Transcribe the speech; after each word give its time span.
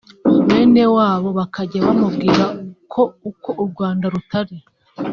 bene 0.47 0.83
wabo 0.95 1.29
bakajya 1.39 1.79
bamubwira 1.85 2.45
ko 2.93 3.01
uko 3.29 3.49
u 3.63 3.65
Rwanda 3.71 4.05
rutari 4.13 4.57